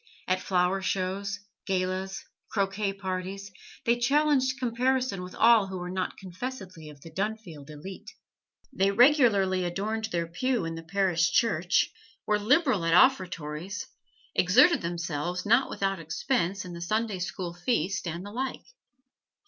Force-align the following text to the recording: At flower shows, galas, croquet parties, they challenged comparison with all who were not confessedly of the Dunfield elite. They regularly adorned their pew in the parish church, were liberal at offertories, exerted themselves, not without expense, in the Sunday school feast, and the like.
At 0.27 0.41
flower 0.41 0.81
shows, 0.81 1.37
galas, 1.67 2.25
croquet 2.49 2.91
parties, 2.91 3.51
they 3.85 3.99
challenged 3.99 4.57
comparison 4.57 5.21
with 5.21 5.35
all 5.35 5.67
who 5.67 5.77
were 5.77 5.91
not 5.91 6.17
confessedly 6.17 6.89
of 6.89 7.01
the 7.01 7.11
Dunfield 7.11 7.69
elite. 7.69 8.09
They 8.73 8.89
regularly 8.89 9.63
adorned 9.63 10.05
their 10.05 10.25
pew 10.25 10.65
in 10.65 10.73
the 10.73 10.81
parish 10.81 11.29
church, 11.31 11.91
were 12.25 12.39
liberal 12.39 12.83
at 12.83 12.95
offertories, 12.95 13.85
exerted 14.33 14.81
themselves, 14.81 15.45
not 15.45 15.69
without 15.69 15.99
expense, 15.99 16.65
in 16.65 16.73
the 16.73 16.81
Sunday 16.81 17.19
school 17.19 17.53
feast, 17.53 18.07
and 18.07 18.25
the 18.25 18.31
like. 18.31 18.65